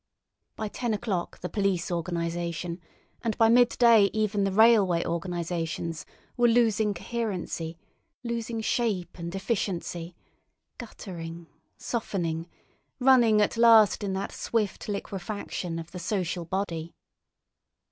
[0.55, 2.81] By ten o'clock the police organisation,
[3.23, 7.77] and by midday even the railway organisations, were losing coherency,
[8.23, 10.15] losing shape and efficiency,
[10.79, 11.45] guttering,
[11.77, 12.47] softening,
[12.99, 16.95] running at last in that swift liquefaction of the social body.